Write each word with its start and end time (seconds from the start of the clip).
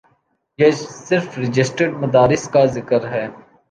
یہ 0.59 0.71
صرف 1.07 1.37
رجسٹرڈ 1.39 1.91
مدارس 2.03 2.43
کا 2.53 2.65
ذکر 2.75 3.01
ہے۔ 3.11 3.25